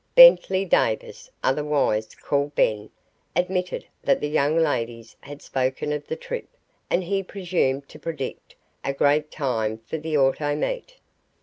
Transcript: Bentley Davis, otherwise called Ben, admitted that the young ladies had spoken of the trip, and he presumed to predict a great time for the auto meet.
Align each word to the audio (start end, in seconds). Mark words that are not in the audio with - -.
Bentley 0.15 0.65
Davis, 0.65 1.29
otherwise 1.43 2.15
called 2.15 2.55
Ben, 2.55 2.89
admitted 3.35 3.85
that 4.03 4.19
the 4.19 4.27
young 4.29 4.57
ladies 4.57 5.15
had 5.21 5.43
spoken 5.43 5.93
of 5.93 6.07
the 6.07 6.15
trip, 6.15 6.47
and 6.89 7.03
he 7.03 7.21
presumed 7.21 7.87
to 7.89 7.99
predict 7.99 8.55
a 8.83 8.93
great 8.93 9.29
time 9.29 9.77
for 9.77 9.99
the 9.99 10.17
auto 10.17 10.55
meet. 10.55 10.97